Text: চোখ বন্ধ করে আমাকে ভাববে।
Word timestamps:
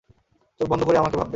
চোখ 0.59 0.67
বন্ধ 0.67 0.83
করে 0.83 0.97
আমাকে 0.97 1.17
ভাববে। 1.17 1.29